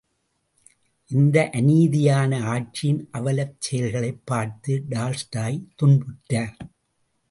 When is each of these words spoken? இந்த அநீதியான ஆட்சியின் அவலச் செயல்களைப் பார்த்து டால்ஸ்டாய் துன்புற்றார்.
இந்த 1.11 1.49
அநீதியான 1.53 2.39
ஆட்சியின் 2.53 3.07
அவலச் 3.11 3.55
செயல்களைப் 3.59 4.25
பார்த்து 4.25 4.83
டால்ஸ்டாய் 4.89 5.65
துன்புற்றார். 5.75 6.57